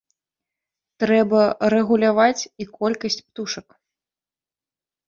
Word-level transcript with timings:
Трэба 1.03 1.41
рэгуляваць 1.75 2.43
і 2.43 2.63
колькасць 2.79 3.23
птушак. 3.29 3.67